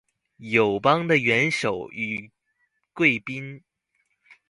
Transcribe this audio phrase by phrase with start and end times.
[0.49, 2.31] 友邦的元首與
[2.95, 3.61] 貴賓